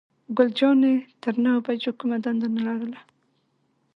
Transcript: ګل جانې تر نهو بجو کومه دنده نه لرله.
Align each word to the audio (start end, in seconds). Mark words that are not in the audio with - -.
ګل 0.37 0.49
جانې 0.57 0.93
تر 1.21 1.33
نهو 1.43 1.59
بجو 1.65 1.91
کومه 1.99 2.17
دنده 2.23 2.47
نه 2.55 2.61
لرله. 2.67 2.99